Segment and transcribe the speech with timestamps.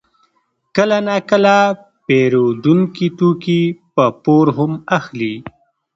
[0.75, 1.57] کله ناکله
[2.05, 3.61] پېرودونکي توکي
[3.95, 5.33] په پور هم اخلي